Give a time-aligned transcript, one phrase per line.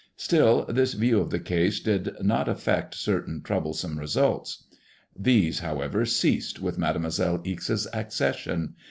[0.17, 4.65] Still this view of the case did not affect certain trou blesome results.
[5.15, 8.73] These, how ever, ceased with Mademoiselle Ixe's accession.